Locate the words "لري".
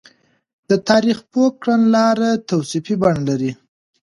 3.29-3.51